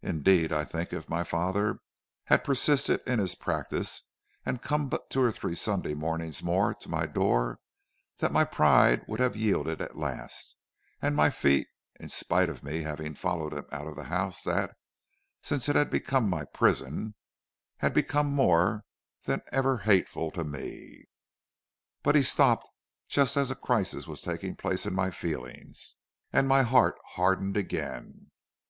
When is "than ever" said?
19.24-19.76